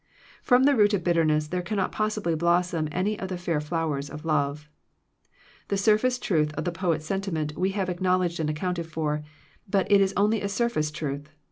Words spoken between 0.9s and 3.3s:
of bitterness there cannot possibly blossom any of